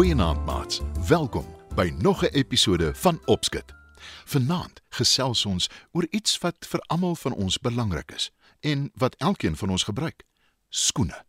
Goeienaand 0.00 0.44
maats. 0.44 0.80
Welkom 1.08 1.44
by 1.74 1.92
nog 1.98 2.22
'n 2.22 2.26
episode 2.32 2.94
van 2.94 3.20
Opskit. 3.24 3.79
Vanaand 4.24 4.80
gesels 4.88 5.46
ons 5.46 5.68
oor 5.92 6.06
iets 6.10 6.38
wat 6.38 6.66
vir 6.68 6.80
almal 6.86 7.16
van 7.16 7.32
ons 7.32 7.58
belangrik 7.58 8.12
is 8.16 8.30
en 8.60 8.90
wat 8.94 9.16
elkeen 9.18 9.56
van 9.56 9.70
ons 9.70 9.82
gebruik: 9.82 10.24
skoene. 10.68 11.24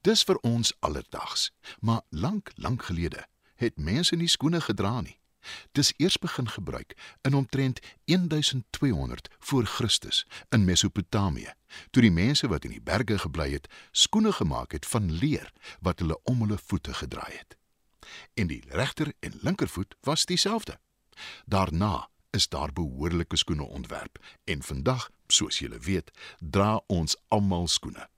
Dis 0.00 0.22
vir 0.22 0.36
ons 0.36 0.72
alledaags, 0.80 1.50
maar 1.80 2.02
lank, 2.08 2.52
lank 2.54 2.82
gelede 2.82 3.26
het 3.54 3.76
mense 3.76 4.16
nie 4.16 4.28
skoene 4.28 4.60
gedra 4.60 5.00
nie. 5.00 5.18
Dis 5.72 5.92
eers 5.96 6.18
begin 6.18 6.48
gebruik 6.48 6.96
in 7.22 7.34
omtrent 7.34 7.80
1200 8.04 9.28
voor 9.38 9.64
Christus 9.66 10.26
in 10.48 10.64
Mesopotamië, 10.64 11.52
toe 11.90 12.02
die 12.02 12.12
mense 12.12 12.48
wat 12.48 12.64
in 12.64 12.76
die 12.76 12.82
berge 12.82 13.18
gebly 13.18 13.50
het, 13.52 13.68
skoene 13.92 14.32
gemaak 14.32 14.72
het 14.72 14.86
van 14.86 15.12
leer 15.12 15.52
wat 15.80 15.98
hulle 15.98 16.20
om 16.24 16.40
hulle 16.44 16.58
voete 16.58 16.94
gedraai 16.94 17.32
het 17.36 17.60
en 18.34 18.46
die 18.46 18.62
regter 18.68 19.12
en 19.20 19.38
linkervoet 19.40 19.94
was 20.00 20.24
dieselfde. 20.24 20.78
Daarna 21.44 22.08
is 22.30 22.48
daar 22.48 22.72
behoorlike 22.72 23.36
skoene 23.36 23.64
ontwerp 23.64 24.18
en 24.44 24.62
vandag, 24.62 25.10
soos 25.26 25.58
julle 25.58 25.78
weet, 25.78 26.10
dra 26.38 26.80
ons 26.86 27.16
almal 27.28 27.68
skoene. 27.68 28.08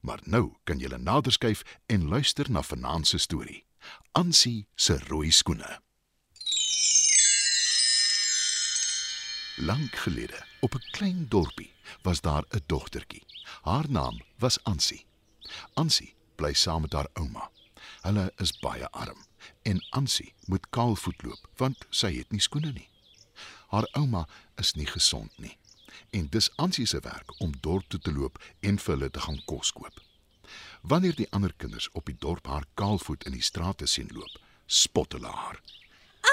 Maar 0.00 0.20
nou 0.24 0.54
kan 0.64 0.78
julle 0.78 0.98
nader 0.98 1.32
skuif 1.32 1.62
en 1.86 2.08
luister 2.08 2.50
na 2.50 2.62
vanaand 2.62 3.06
se 3.06 3.18
storie. 3.18 3.64
Ansie 4.12 4.66
se 4.74 4.98
rooi 5.08 5.30
skoene. 5.30 5.80
Lank 9.56 9.96
gelede, 9.96 10.46
op 10.60 10.74
'n 10.74 10.90
klein 10.90 11.28
dorpie, 11.28 11.72
was 12.02 12.20
daar 12.20 12.44
'n 12.50 12.62
dogtertjie. 12.66 13.24
Haar 13.62 13.90
naam 13.90 14.20
was 14.38 14.64
Ansie. 14.64 15.06
Ansie 15.74 16.14
bly 16.34 16.52
saam 16.52 16.80
met 16.80 16.92
haar 16.92 17.08
ouma. 17.12 17.50
Hulle 18.00 18.32
is 18.36 18.58
baie 18.58 18.88
arm 18.90 19.26
en 19.62 19.82
Ansie 19.90 20.32
moet 20.46 20.70
kaalvoet 20.70 21.22
loop 21.22 21.48
want 21.56 21.86
sy 21.90 22.12
het 22.18 22.32
nie 22.32 22.40
skoene 22.40 22.72
nie. 22.72 22.88
Haar 23.72 23.88
ouma 23.92 24.26
is 24.56 24.74
nie 24.74 24.86
gesond 24.86 25.32
nie 25.38 25.56
en 26.10 26.28
dis 26.30 26.50
Ansie 26.56 26.86
se 26.86 27.00
werk 27.00 27.40
om 27.40 27.54
dorp 27.60 27.88
toe 27.88 28.00
te 28.00 28.12
loop 28.12 28.38
en 28.60 28.78
vir 28.78 28.94
hulle 28.94 29.10
te 29.10 29.20
gaan 29.20 29.40
kos 29.44 29.72
koop. 29.72 30.00
Wanneer 30.80 31.16
die 31.18 31.28
ander 31.30 31.52
kinders 31.56 31.88
op 31.92 32.06
die 32.06 32.16
dorp 32.18 32.46
haar 32.46 32.66
kaalvoet 32.74 33.26
in 33.26 33.34
die 33.34 33.42
strate 33.42 33.86
sien 33.90 34.10
loop, 34.14 34.38
spot 34.66 35.16
hulle 35.16 35.32
haar. 35.32 35.60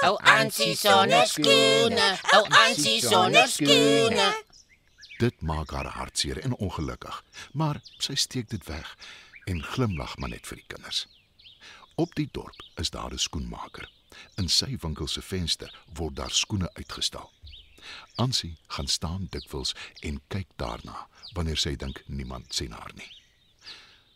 Ou 0.03 0.15
Ansie 0.35 0.75
sonder 0.77 1.27
skoene, 1.29 2.09
ou 2.37 2.43
Ansie 2.65 2.99
sonder 3.01 3.47
skoene. 3.49 4.29
Dit 5.21 5.41
maak 5.41 5.71
haar 5.71 5.93
hartseer 5.95 6.41
en 6.43 6.55
ongelukkig, 6.57 7.23
maar 7.53 7.79
sy 7.97 8.15
steek 8.19 8.49
dit 8.51 8.65
weg 8.67 8.95
en 9.47 9.63
glimlag 9.73 10.17
maar 10.17 10.33
net 10.33 10.47
vir 10.47 10.59
die 10.61 10.69
kinders. 10.75 11.05
Op 11.95 12.15
die 12.15 12.29
dorp 12.31 12.63
is 12.75 12.89
daar 12.89 13.11
'n 13.13 13.17
skoenmaker. 13.17 13.89
In 14.35 14.49
sy 14.49 14.77
winkel 14.79 15.07
se 15.07 15.21
venster 15.21 15.79
word 15.93 16.15
daar 16.15 16.31
skoene 16.31 16.73
uitgestal. 16.73 17.31
Ansie 18.15 18.57
gaan 18.67 18.87
staan 18.87 19.27
dikwels 19.29 19.75
en 19.99 20.21
kyk 20.27 20.47
daarna 20.55 21.07
wanneer 21.33 21.57
sy 21.57 21.75
dink 21.75 22.03
niemand 22.07 22.53
sien 22.53 22.71
haar 22.71 22.91
nie. 22.95 23.11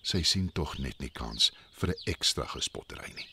Sy 0.01 0.21
sien 0.21 0.51
tog 0.51 0.77
net 0.77 0.99
nie 0.99 1.09
kans 1.09 1.51
vir 1.71 1.89
'n 1.89 2.01
ekstra 2.03 2.45
gespottery 2.45 3.13
nie. 3.13 3.29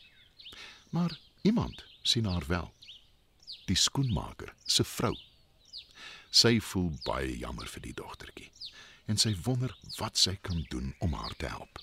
Maar 0.89 1.19
iemand 1.41 1.85
sien 2.01 2.25
haar 2.25 2.47
wel. 2.47 2.73
Die 3.65 3.75
skoenmaker 3.75 4.53
se 4.65 4.83
vrou. 4.83 5.15
Sy 6.29 6.59
voel 6.59 6.91
baie 7.03 7.37
jammer 7.37 7.67
vir 7.67 7.81
die 7.81 7.93
dogtertjie 7.93 8.51
en 9.05 9.17
sy 9.17 9.35
wonder 9.43 9.77
wat 9.97 10.17
sy 10.17 10.35
kan 10.35 10.65
doen 10.69 10.95
om 10.99 11.13
haar 11.13 11.35
te 11.37 11.47
help. 11.47 11.79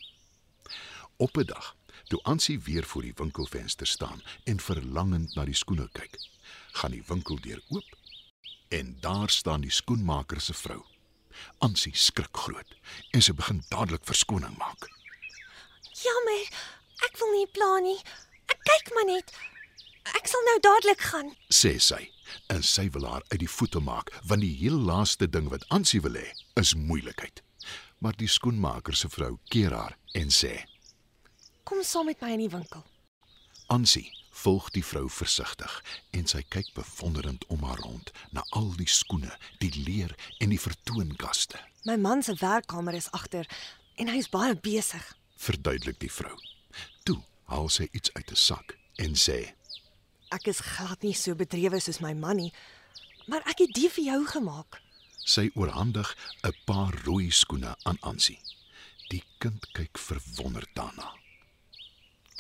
Op 1.17 1.37
'n 1.37 1.47
dag 1.47 1.77
Toe 2.08 2.20
Ansie 2.22 2.60
weer 2.60 2.84
voor 2.84 3.03
die 3.03 3.16
winkelfenster 3.16 3.86
staan 3.86 4.22
en 4.44 4.60
verlangend 4.60 5.34
na 5.34 5.44
die 5.44 5.56
skoene 5.56 5.88
kyk, 5.92 6.16
gaan 6.80 6.94
die 6.97 7.04
winkeldeur 7.06 7.60
oop 7.69 7.98
en 8.72 8.97
daar 9.00 9.30
staan 9.30 9.60
die 9.60 9.70
skoenmaker 9.70 10.41
se 10.41 10.54
vrou. 10.54 10.80
Ansie 11.58 11.92
skrik 11.97 12.36
groot 12.36 12.75
en 13.12 13.25
sy 13.25 13.34
begin 13.36 13.62
dadelik 13.69 14.04
verskoning 14.08 14.56
maak. 14.58 14.88
Jammer, 16.03 16.44
ek 17.06 17.19
wil 17.20 17.32
nie 17.36 17.48
pla 17.53 17.72
nie. 17.84 17.98
Ek 18.53 18.60
kyk 18.69 18.92
maar 18.97 19.09
net. 19.09 19.34
Ek 20.16 20.26
sal 20.28 20.42
nou 20.48 20.59
dadelik 20.64 21.04
gaan. 21.12 21.30
sê 21.53 21.78
sy 21.78 22.09
en 22.48 22.62
sy 22.64 22.88
wil 22.94 23.04
haar 23.06 23.24
uit 23.28 23.42
die 23.42 23.50
voete 23.50 23.80
maak 23.80 24.09
want 24.28 24.41
die 24.41 24.54
heel 24.56 24.78
laaste 24.88 25.28
ding 25.28 25.50
wat 25.53 25.66
Ansie 25.69 26.00
wil 26.00 26.16
hê 26.16 26.30
is 26.60 26.74
moeilikheid. 26.74 27.42
Maar 28.03 28.16
die 28.19 28.28
skoenmaker 28.28 28.97
se 28.98 29.09
vrou 29.09 29.36
keer 29.53 29.76
haar 29.76 29.97
en 30.19 30.32
sê: 30.34 30.56
Kom 31.65 31.83
saam 31.83 32.06
met 32.06 32.21
my 32.21 32.33
in 32.34 32.45
die 32.45 32.50
winkel. 32.50 32.83
Ansie 33.67 34.11
volg 34.43 34.71
die 34.75 34.84
vrou 34.84 35.06
versigtig 35.12 35.73
en 36.17 36.27
sy 36.27 36.41
kyk 36.50 36.73
bewonderend 36.75 37.45
om 37.53 37.62
haar 37.69 37.78
rond 37.84 38.11
na 38.34 38.43
al 38.59 38.73
die 38.78 38.89
skoene, 38.91 39.31
die 39.62 39.71
leer 39.84 40.15
en 40.43 40.51
die 40.51 40.61
vertoonkaste. 40.61 41.61
My 41.87 41.97
man 42.01 42.22
se 42.22 42.34
werkkamer 42.41 42.97
is 42.99 43.11
agter 43.12 43.49
en 44.01 44.11
hy 44.11 44.19
is 44.19 44.31
baie 44.33 44.56
besig. 44.56 45.05
Verduidelik 45.37 46.01
die 46.03 46.11
vrou. 46.11 46.34
Toe 47.06 47.21
haal 47.53 47.69
sy 47.71 47.89
iets 47.93 48.11
uit 48.15 48.31
'n 48.31 48.37
sak 48.37 48.77
en 48.97 49.15
sê: 49.15 49.55
Ek 50.31 50.47
is 50.47 50.61
glad 50.61 51.03
nie 51.03 51.15
so 51.15 51.34
bedrewe 51.34 51.81
soos 51.81 52.01
my 52.01 52.15
man 52.15 52.37
nie, 52.37 52.53
maar 53.27 53.43
ek 53.47 53.59
het 53.59 53.75
dit 53.75 53.93
vir 53.93 54.05
jou 54.05 54.27
gemaak. 54.27 54.81
Sy 55.25 55.51
oorhandig 55.55 56.17
'n 56.43 56.55
paar 56.65 56.95
rooi 57.05 57.31
skoene 57.31 57.77
aan 57.84 57.99
Ansie. 58.01 58.41
Die 59.09 59.22
kind 59.39 59.67
kyk 59.72 59.99
verwonderd 59.99 60.75
daarna. 60.75 61.22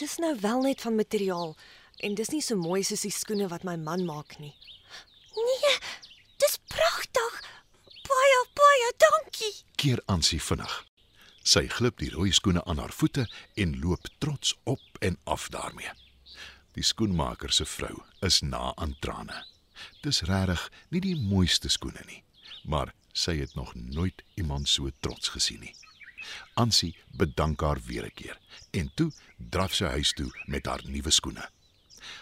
Dis 0.02 0.16
nou 0.16 0.36
wel 0.40 0.60
net 0.60 0.80
van 0.80 0.94
materiaal 0.94 1.56
en 1.96 2.14
dis 2.18 2.30
nie 2.34 2.42
so 2.42 2.58
mooi 2.58 2.80
soos 2.82 3.04
die 3.06 3.14
skoene 3.14 3.46
wat 3.52 3.62
my 3.62 3.76
man 3.78 4.02
maak 4.02 4.32
nie. 4.42 4.50
Nee, 5.36 5.74
dis 6.42 6.56
pragtig. 6.72 7.36
Baie 8.08 8.40
baie 8.58 8.88
dankie. 9.04 9.52
Keer 9.78 10.02
Ansie 10.10 10.40
vinnig. 10.42 10.74
Sy 11.46 11.68
glip 11.76 12.02
die 12.02 12.10
rooi 12.16 12.32
skoene 12.34 12.64
aan 12.66 12.82
haar 12.82 12.90
voete 12.98 13.28
en 13.54 13.76
loop 13.84 14.10
trots 14.18 14.56
op 14.74 14.98
en 15.06 15.20
af 15.36 15.46
daarmee. 15.54 15.94
Die 16.74 16.86
skoenmaker 16.90 17.54
se 17.54 17.68
vrou 17.76 18.02
is 18.26 18.40
na 18.42 18.72
aan 18.74 18.96
trane. 19.06 19.44
Dis 20.02 20.24
regtig 20.26 20.66
nie 20.90 21.04
die 21.06 21.14
mooiste 21.30 21.70
skoene 21.70 22.02
nie, 22.10 22.24
maar 22.66 22.90
sy 23.14 23.38
het 23.38 23.54
nog 23.54 23.70
nooit 23.78 24.26
iemand 24.34 24.68
so 24.68 24.90
trots 24.98 25.30
gesien 25.36 25.62
nie. 25.62 25.76
Ansie 26.54 26.96
bedank 27.10 27.60
haar 27.60 27.80
weer 27.86 28.04
'n 28.06 28.14
keer 28.14 28.38
en 28.70 28.90
toe 28.94 29.12
draf 29.36 29.74
sy 29.74 29.84
huis 29.84 30.12
toe 30.12 30.30
met 30.46 30.66
haar 30.66 30.82
nuwe 30.84 31.10
skoene. 31.10 31.50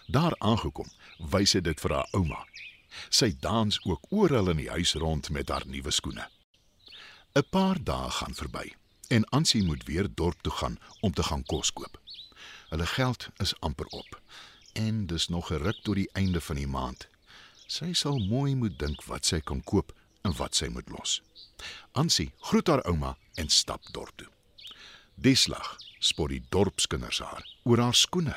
Daar 0.06 0.34
aangekom, 0.38 0.90
wys 1.18 1.50
sy 1.50 1.60
dit 1.60 1.80
vir 1.80 1.94
haar 1.94 2.08
ouma. 2.12 2.46
Sy 3.08 3.36
dans 3.40 3.78
ook 3.84 4.06
oral 4.10 4.50
in 4.50 4.56
die 4.56 4.70
huis 4.70 4.94
rond 4.94 5.30
met 5.30 5.48
haar 5.48 5.66
nuwe 5.66 5.90
skoene. 5.90 6.28
'n 7.34 7.44
Paar 7.50 7.78
dae 7.84 8.10
gaan 8.10 8.34
verby 8.34 8.74
en 9.08 9.24
Ansie 9.24 9.62
moet 9.62 9.84
weer 9.86 10.08
dorp 10.14 10.42
toe 10.42 10.52
gaan 10.52 10.78
om 11.00 11.12
te 11.12 11.22
gaan 11.22 11.44
kos 11.44 11.72
koop. 11.72 12.00
Hulle 12.68 12.86
geld 12.86 13.28
is 13.36 13.54
amper 13.60 13.86
op 13.86 14.20
en 14.72 15.06
dis 15.06 15.28
nog 15.28 15.50
'n 15.50 15.62
ruk 15.62 15.78
tot 15.82 15.94
die 15.94 16.10
einde 16.12 16.40
van 16.40 16.56
die 16.56 16.66
maand. 16.66 17.08
Sy 17.66 17.92
sal 17.92 18.18
mooi 18.18 18.54
moet 18.54 18.78
dink 18.78 19.04
wat 19.04 19.26
sy 19.26 19.40
kan 19.40 19.62
koop 19.62 19.92
en 20.22 20.36
wat 20.36 20.54
sy 20.56 20.68
moet 20.72 20.88
los. 20.90 21.20
Ansie 21.92 22.30
groet 22.50 22.68
haar 22.68 22.84
ouma 22.88 23.16
en 23.40 23.48
stap 23.48 23.82
dorp 23.92 24.16
toe. 24.16 24.28
Deslag 25.14 25.76
spot 26.00 26.32
die 26.32 26.42
dorpskinders 26.48 27.20
haar 27.24 27.44
oor 27.68 27.82
haar 27.84 27.96
skoene. 27.96 28.36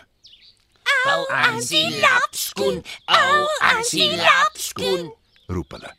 Ou 1.11 1.25
Ansie 1.35 1.99
lapskoen, 1.99 2.81
ou 3.11 3.47
Ansie 3.73 4.15
lapskoen. 4.19 5.11
roep 5.47 5.71
hulle. 5.75 5.91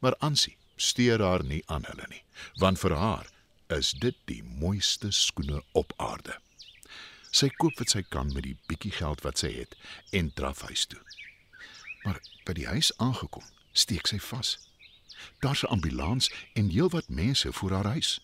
Maar 0.00 0.16
Ansie 0.18 0.56
steur 0.76 1.20
haar 1.22 1.44
nie 1.44 1.62
aan 1.66 1.84
hulle 1.88 2.06
nie, 2.08 2.22
want 2.60 2.80
vir 2.80 2.96
haar 2.96 3.28
is 3.72 3.92
dit 3.92 4.16
die 4.28 4.42
mooiste 4.42 5.12
skoene 5.12 5.62
op 5.72 5.92
aarde. 5.96 6.34
Sy 7.32 7.48
koop 7.56 7.78
wat 7.80 7.92
sy 7.94 8.02
kan 8.08 8.32
met 8.34 8.44
die 8.44 8.56
bietjie 8.68 8.92
geld 8.92 9.22
wat 9.24 9.40
sy 9.40 9.52
het 9.54 9.76
en 10.12 10.32
draf 10.36 10.64
huis 10.68 10.84
toe. 10.86 11.00
Maar 12.04 12.20
by 12.44 12.56
die 12.58 12.66
huis 12.68 12.90
aangekom, 12.98 13.44
steek 13.72 14.08
sy 14.10 14.18
vas. 14.20 14.58
Daar's 15.38 15.62
'n 15.62 15.66
ambulans 15.66 16.32
en 16.52 16.68
heelwat 16.68 17.08
mense 17.08 17.52
voor 17.52 17.70
haar 17.70 17.84
huis. 17.86 18.20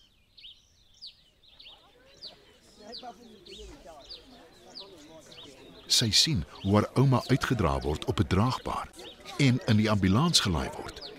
Sy 5.87 6.11
sien 6.11 6.45
hoe 6.61 6.73
haar 6.73 6.89
ouma 6.93 7.23
uitgedra 7.27 7.79
word 7.79 8.05
op 8.05 8.19
'n 8.19 8.27
draagbaar 8.27 8.89
en 9.37 9.59
in 9.65 9.77
die 9.77 9.89
ambulans 9.89 10.39
gelaai 10.39 10.69
word. 10.77 11.11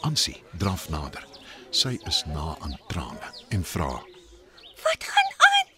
Ansie 0.00 0.42
draf 0.58 0.88
nader. 0.88 1.26
Sy 1.70 1.98
is 2.04 2.24
na 2.26 2.56
aan 2.60 2.78
trane 2.86 3.28
en 3.48 3.64
vra: 3.64 3.90
Wat 4.82 5.04
gaan 5.04 5.30
aan? 5.50 5.68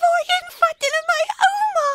Waarheen 0.00 0.48
vat 0.60 0.78
hulle 0.86 1.02
my 1.12 1.22
ouma? 1.48 1.90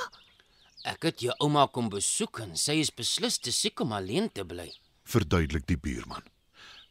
Ek 0.94 1.04
het 1.04 1.20
jou 1.20 1.34
ouma 1.38 1.66
kom 1.68 1.90
besoek 1.90 2.40
en 2.40 2.58
sy 2.58 2.72
is 2.72 2.94
beslis 2.94 3.38
te 3.38 3.52
siek 3.52 3.80
om 3.80 3.92
alleen 3.92 4.32
te 4.32 4.46
bly. 4.46 4.72
verduidelik 5.04 5.68
die 5.68 5.78
buurman. 5.78 6.24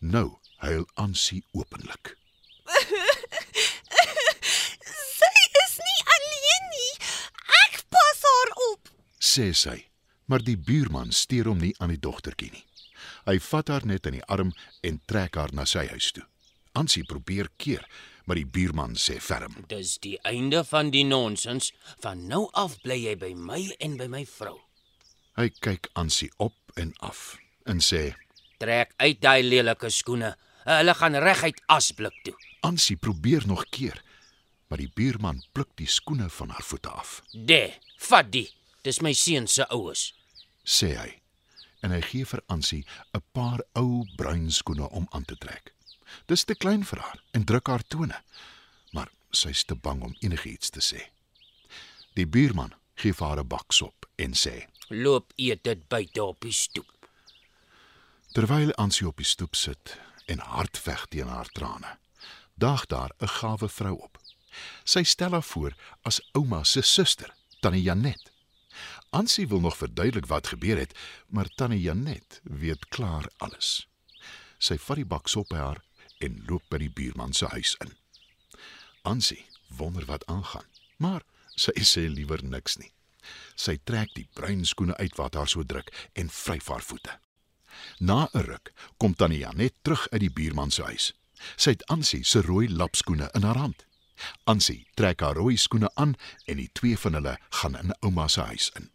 Nou 0.01 0.39
huil 0.57 0.87
Ansie 0.95 1.43
openlik. 1.53 2.17
Sy 5.21 5.33
is 5.61 5.75
nie 5.77 6.01
alleen 6.15 6.69
nie. 6.73 6.93
Ek 7.67 7.83
pas 7.93 8.23
haar 8.25 8.53
op. 8.73 8.89
sê 9.21 9.51
sy, 9.53 9.77
maar 10.25 10.41
die 10.41 10.57
buurman 10.57 11.13
steur 11.13 11.51
hom 11.53 11.61
nie 11.61 11.75
aan 11.79 11.93
die 11.93 12.01
dogtertjie 12.01 12.49
nie. 12.55 12.65
Hy 13.29 13.37
vat 13.45 13.69
haar 13.69 13.85
net 13.85 14.09
in 14.09 14.17
die 14.17 14.25
arm 14.25 14.55
en 14.83 15.03
trek 15.07 15.37
haar 15.37 15.53
na 15.53 15.67
sy 15.69 15.85
huis 15.93 16.09
toe. 16.17 16.25
Ansie 16.73 17.05
probeer 17.05 17.51
keer, 17.61 17.85
maar 18.25 18.41
die 18.41 18.49
buurman 18.49 18.97
sê 18.97 19.19
ferm: 19.21 19.67
Dis 19.69 19.99
die 20.01 20.17
einde 20.25 20.65
van 20.65 20.91
die 20.95 21.05
nonsens. 21.05 21.75
Van 22.01 22.25
nou 22.33 22.49
af 22.57 22.81
bly 22.81 22.97
jy 23.05 23.15
by 23.21 23.35
my 23.37 23.61
en 23.85 24.01
by 24.01 24.09
my 24.09 24.25
vrou. 24.25 24.57
Hy 25.37 25.51
kyk 25.61 25.93
Ansie 25.93 26.33
op 26.39 26.57
en 26.81 26.97
af 27.05 27.37
en 27.69 27.85
sê: 27.85 28.15
Trek 28.61 28.93
uit 29.01 29.21
daai 29.25 29.43
lelike 29.43 29.89
skoene. 29.91 30.35
Hulle 30.69 30.95
gaan 30.95 31.17
reguit 31.25 31.61
asblik 31.73 32.17
toe. 32.27 32.35
Ansie 32.67 32.97
probeer 32.97 33.47
nog 33.49 33.65
keer, 33.73 34.03
maar 34.69 34.79
die 34.79 34.91
buurman 34.95 35.41
pluk 35.57 35.71
die 35.81 35.89
skoene 35.89 36.29
van 36.31 36.51
haar 36.53 36.63
voete 36.69 36.89
af, 36.93 37.23
De, 37.33 37.73
vat 38.09 38.29
die. 38.33 38.51
Dis 38.85 39.01
my 39.01 39.13
seun 39.13 39.47
se 39.49 39.65
oues. 39.69 40.11
sê 40.65 40.93
hy. 40.97 41.11
En 41.83 41.91
hy 41.91 42.01
gee 42.05 42.25
vir 42.29 42.43
Ansie 42.53 42.85
'n 43.17 43.23
paar 43.33 43.61
ou 43.75 44.05
bruin 44.17 44.51
skoene 44.53 44.89
om 44.91 45.07
aan 45.11 45.25
te 45.25 45.37
trek. 45.37 45.73
Dis 46.27 46.45
te 46.45 46.55
klein 46.55 46.85
vir 46.85 46.99
haar 47.01 47.21
en 47.33 47.45
druk 47.45 47.67
haar 47.69 47.83
tone, 47.89 48.23
maar 48.93 49.09
sy's 49.33 49.65
te 49.65 49.75
bang 49.75 50.03
om 50.03 50.15
enigiets 50.21 50.71
te 50.71 50.81
sê. 50.81 51.01
Die 52.15 52.27
buurman 52.27 52.75
gee 52.95 53.13
vir 53.13 53.27
haar 53.27 53.41
'n 53.41 53.49
baksop 53.49 54.07
en 54.17 54.33
sê: 54.35 54.67
Loop 54.89 55.33
eet 55.37 55.63
dit 55.65 55.89
buite 55.89 56.23
op 56.25 56.41
die 56.41 56.53
stoep. 56.53 57.00
Terwyl 58.31 58.71
Ansie 58.79 59.09
op 59.09 59.17
die 59.19 59.27
stoep 59.27 59.57
sit 59.59 59.97
en 60.31 60.39
hard 60.39 60.79
veg 60.79 61.01
teen 61.11 61.27
haar 61.27 61.49
trane, 61.51 61.97
daag 62.55 62.87
daar 62.87 63.11
'n 63.19 63.29
gawe 63.29 63.69
vrou 63.69 63.97
op. 63.99 64.21
Sy 64.85 65.03
stel 65.03 65.31
haar 65.31 65.43
voor 65.43 65.75
as 66.03 66.21
ouma 66.33 66.65
se 66.65 66.83
suster, 66.83 67.35
Tannie 67.61 67.83
Janet. 67.83 68.31
Ansie 69.11 69.49
wil 69.49 69.61
nog 69.61 69.77
verduidelik 69.77 70.27
wat 70.27 70.47
gebeur 70.47 70.79
het, 70.79 70.99
maar 71.27 71.49
Tannie 71.55 71.81
Janet 71.81 72.41
weet 72.45 72.89
klaar 72.89 73.27
alles. 73.37 73.89
Sy 74.59 74.79
vat 74.79 74.97
die 74.97 75.05
baksop 75.05 75.49
by 75.49 75.57
haar 75.57 75.83
en 76.19 76.45
loop 76.47 76.63
by 76.69 76.79
die 76.79 76.91
buurman 76.91 77.33
se 77.33 77.47
huis 77.47 77.75
in. 77.81 77.97
Ansie 79.03 79.47
wonder 79.67 80.05
wat 80.05 80.27
aangaan, 80.27 80.67
maar 80.97 81.23
sy 81.55 81.73
sê 81.93 82.07
liewer 82.09 82.45
niks 82.45 82.77
nie. 82.77 82.93
Sy 83.55 83.77
trek 83.85 84.15
die 84.15 84.29
bruin 84.33 84.65
skoene 84.65 84.97
uit 84.97 85.17
wat 85.17 85.35
haar 85.35 85.49
so 85.49 85.65
druk 85.65 86.09
en 86.13 86.31
vryf 86.31 86.69
haar 86.69 86.83
voete. 86.83 87.19
Na 87.99 88.29
'n 88.33 88.41
ruk 88.41 88.73
kom 88.97 89.15
Tannie 89.15 89.39
Janet 89.39 89.75
terug 89.83 90.09
uit 90.09 90.21
die 90.21 90.33
buurman 90.33 90.71
se 90.71 90.83
huis. 90.83 91.13
Sy 91.57 91.71
het 91.71 91.87
Ansie 91.87 92.25
se 92.25 92.41
rooi 92.41 92.69
lapskoene 92.69 93.29
in 93.33 93.43
haar 93.43 93.57
hand. 93.57 93.87
Ansie 94.45 94.87
trek 94.95 95.21
haar 95.21 95.35
rooi 95.35 95.57
skoene 95.57 95.91
aan 95.95 96.15
en 96.45 96.57
die 96.57 96.71
twee 96.73 96.99
van 96.99 97.13
hulle 97.13 97.39
gaan 97.49 97.77
in 97.79 97.95
ouma 98.01 98.29
se 98.29 98.41
huis 98.41 98.71
in. 98.75 98.91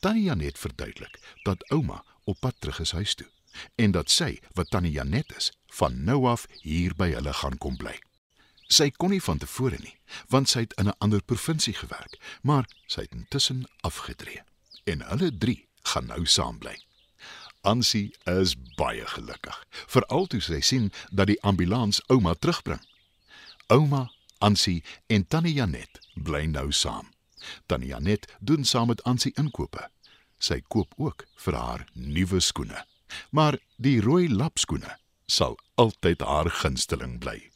Tannie 0.00 0.22
Janet 0.22 0.58
verduidelik 0.58 1.18
dat 1.42 1.70
ouma 1.70 2.04
op 2.24 2.40
pad 2.40 2.54
terug 2.58 2.80
is 2.80 2.92
huis 2.92 3.14
toe 3.14 3.28
en 3.74 3.90
dat 3.90 4.10
sy, 4.10 4.38
wat 4.54 4.70
Tannie 4.70 4.92
Janet 4.92 5.32
is, 5.36 5.50
van 5.66 6.04
nou 6.04 6.26
af 6.30 6.46
hier 6.62 6.94
by 6.94 7.10
hulle 7.10 7.32
gaan 7.32 7.58
kom 7.58 7.76
bly. 7.76 7.96
Sy 8.70 8.90
kon 8.94 9.10
nie 9.10 9.22
van 9.22 9.40
tevore 9.42 9.80
nie, 9.82 9.96
want 10.30 10.48
sy 10.48 10.60
het 10.60 10.76
in 10.78 10.86
'n 10.88 10.98
ander 10.98 11.22
provinsie 11.22 11.74
gewerk, 11.74 12.14
maar 12.42 12.68
sy 12.86 13.00
het 13.00 13.12
intussen 13.12 13.66
afgetree 13.80 14.42
en 14.84 15.02
hulle 15.02 15.38
drie 15.38 15.68
gaan 15.82 16.06
nou 16.06 16.26
saam 16.26 16.58
bly. 16.58 16.76
Ansie 17.62 18.14
is 18.24 18.54
baie 18.76 19.04
gelukkig, 19.06 19.56
veral 19.86 20.26
toe 20.26 20.40
sy 20.40 20.60
sien 20.64 20.88
dat 21.12 21.28
die 21.28 21.40
ambulans 21.44 22.00
ouma 22.08 22.34
terugbring. 22.34 22.80
Ouma, 23.68 24.08
Ansie 24.40 24.82
en 25.06 25.26
Tannie 25.28 25.54
Janet 25.54 26.00
bly 26.16 26.46
nou 26.48 26.70
saam. 26.72 27.10
Tannie 27.68 27.92
Janet 27.92 28.26
doen 28.40 28.64
saam 28.64 28.88
met 28.88 29.02
Ansie 29.04 29.32
inkope. 29.36 29.90
Sy 30.40 30.62
koop 30.72 30.94
ook 30.96 31.26
vir 31.44 31.56
haar 31.56 31.86
nuwe 31.92 32.40
skoene. 32.40 32.84
Maar 33.30 33.58
die 33.76 34.00
rooi 34.00 34.28
lapskoene 34.28 34.96
sal 35.26 35.58
altyd 35.74 36.24
haar 36.24 36.48
gunsteling 36.62 37.18
bly. 37.20 37.50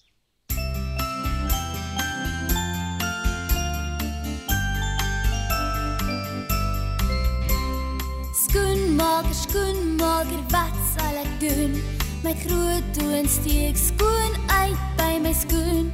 Skoenmaker, 9.15 9.35
skoenmaker, 9.35 10.41
wat 10.51 10.79
sal 10.91 11.19
ek 11.21 11.29
doen? 11.39 11.75
My 12.27 12.33
groot 12.35 12.83
toon 12.97 13.29
steek 13.31 13.79
skoon 13.79 14.35
uit 14.51 14.81
by 14.99 15.21
my 15.23 15.31
skoen. 15.31 15.93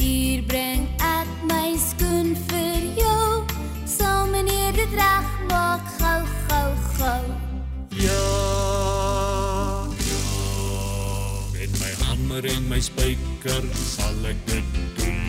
Hier 0.00 0.40
bring 0.48 0.86
ek 1.04 1.28
my 1.44 1.76
skoen 1.76 2.32
vir 2.48 2.86
jou. 2.96 3.44
Sal 3.84 4.32
meneer 4.32 4.72
dit 4.72 4.96
reg 4.96 5.28
maak 5.50 5.84
gou 5.98 6.22
gou 6.48 6.70
gou. 6.96 7.20
Ja. 8.00 8.24
Met 11.52 11.76
my 11.84 11.92
hamer 12.00 12.48
en 12.48 12.64
my 12.72 12.80
spyker 12.80 13.60
sal 13.76 14.32
ek 14.32 14.40
dit 14.48 14.80
doen. 15.02 15.20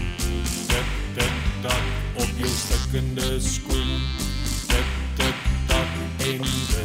Tik 0.71 0.97
tik 1.19 1.37
tak 1.67 1.93
op 2.15 2.31
jou 2.39 2.55
stikkende 2.63 3.33
skoen. 3.43 3.95
Tik 4.71 4.99
tik 5.19 5.47
tak 5.67 5.99
en 6.31 6.47
dit 6.47 6.84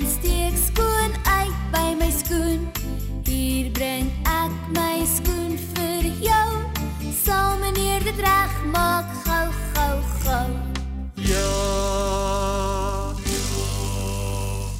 toon 0.00 0.08
steek 0.08 0.56
skoon 0.56 1.12
uit 1.24 1.56
by 1.72 1.94
my 1.98 2.10
skoen. 2.10 2.68
Hier 3.24 3.70
bring 3.70 4.10
ek 4.24 4.52
my 4.74 5.04
skoen 5.04 5.58
vir 5.74 6.08
jou. 6.20 6.50
Sal 7.24 7.58
meneer 7.60 8.02
dit 8.04 8.18
reg 8.20 8.54
maak 8.72 9.08
gou 9.24 9.46
gou 9.74 9.96
gou. 10.24 10.48
Ja. 11.14 11.48
Ja. 13.28 13.42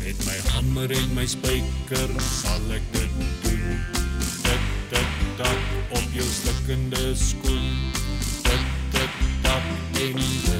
Met 0.00 0.24
my 0.26 0.38
hamer 0.54 0.90
en 0.90 1.14
my 1.14 1.26
spyker 1.26 2.10
sal 2.40 2.72
ek 2.72 2.84
dit 2.96 3.20
doen. 3.44 3.84
Tik 4.42 4.64
tik 4.94 5.12
tak 5.36 5.60
op 5.90 6.06
jou 6.16 6.26
stikkende 6.26 7.12
skoen. 7.14 7.92
Tik 8.42 8.66
tik 8.96 9.14
tak 9.44 9.64
en 10.00 10.16
dit 10.16 10.59